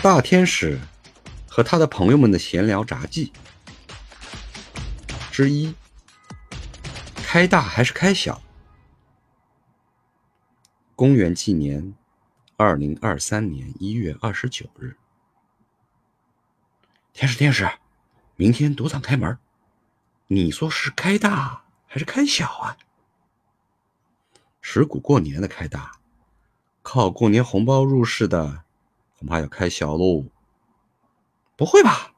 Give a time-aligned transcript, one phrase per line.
[0.00, 0.78] 大天使
[1.48, 3.32] 和他的朋友们的闲聊杂记
[5.32, 5.74] 之一：
[7.16, 8.40] 开大还是开小？
[10.94, 11.94] 公元纪年
[12.56, 14.96] 二零二三年一月二十九日。
[17.12, 17.68] 天使，天使，
[18.36, 19.36] 明天赌场开门，
[20.28, 22.76] 你说是开大还是开小啊？
[24.60, 25.90] 石鼓过年的开大，
[26.82, 28.62] 靠过年红包入市的。
[29.18, 30.26] 恐怕要开小喽？
[31.56, 32.14] 不会吧？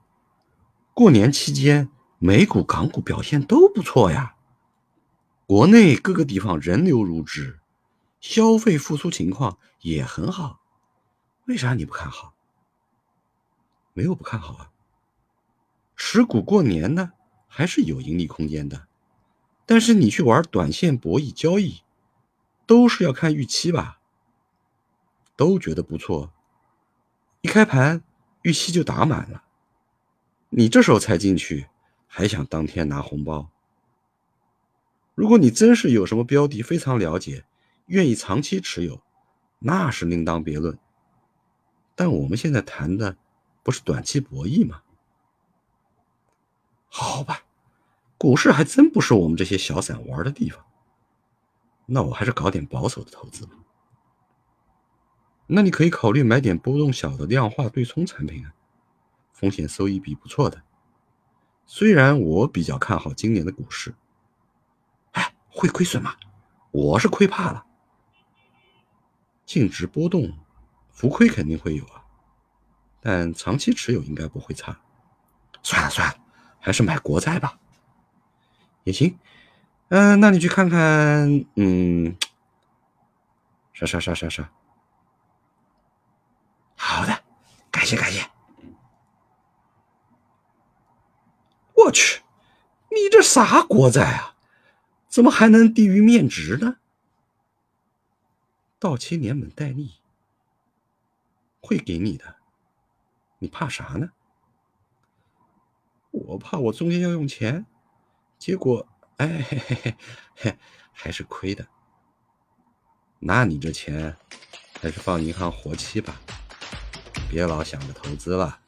[0.93, 4.37] 过年期间，美股、港股表现都不错呀。
[5.47, 7.59] 国内各个地方人流如织，
[8.21, 10.61] 消费复苏情况也很好。
[11.47, 12.35] 为啥你不看好？
[13.95, 14.71] 没有不看好啊。
[15.97, 17.13] 持股过年呢，
[17.49, 18.87] 还是有盈利空间的。
[19.65, 21.81] 但是你去玩短线博弈交易，
[22.67, 24.01] 都是要看预期吧？
[25.35, 26.33] 都觉得不错。
[27.43, 28.03] 一开盘，
[28.43, 29.45] 预期就打满了。
[30.51, 31.69] 你这时候才进去，
[32.07, 33.49] 还想当天拿红包？
[35.15, 37.45] 如果你真是有什么标的非常了解，
[37.87, 39.01] 愿意长期持有，
[39.59, 40.79] 那是另当别论。
[41.95, 43.17] 但我们现在谈的
[43.63, 44.83] 不是短期博弈吗？
[46.89, 47.45] 好吧，
[48.19, 50.65] 股市还真不是我们这些小散玩的地方。
[51.87, 53.53] 那我还是搞点保守的投资吧。
[55.53, 58.55] 那你可以考虑买点波动小的量化对冲产品啊，
[59.33, 60.63] 风险收益比不错的。
[61.67, 63.95] 虽然我比较看好今年的股市，
[65.13, 66.15] 哎，会亏损吗？
[66.71, 67.67] 我是亏怕了。
[69.45, 70.39] 净值波动，
[70.91, 72.05] 浮亏肯定会有啊，
[73.01, 74.81] 但长期持有应该不会差。
[75.63, 76.15] 算了算了，
[76.61, 77.59] 还是买国债吧，
[78.85, 79.19] 也行。
[79.89, 82.17] 嗯，那你去看看，嗯，
[83.73, 84.53] 啥啥啥啥啥。
[86.77, 87.23] 好的，
[87.71, 88.31] 感谢感谢。
[91.75, 92.23] 我去，
[92.91, 94.37] 你这啥国债啊？
[95.09, 96.77] 怎么还能低于面值呢？
[98.79, 99.95] 到期连本带利，
[101.61, 102.37] 会给你的。
[103.41, 104.13] 你怕啥呢？
[106.13, 107.67] 我怕我中间要用钱，
[108.39, 109.97] 结果哎嘿嘿嘿
[110.37, 110.59] 嘿，
[110.93, 111.67] 还是亏的。
[113.19, 114.17] 那你这钱
[114.81, 116.21] 还是放银行活期吧。
[117.31, 118.60] 别老想着投资了。